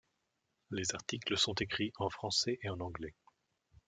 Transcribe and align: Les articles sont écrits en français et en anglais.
Les 0.71 0.95
articles 0.95 1.37
sont 1.37 1.53
écrits 1.53 1.93
en 1.99 2.09
français 2.09 2.57
et 2.63 2.69
en 2.69 2.79
anglais. 2.79 3.13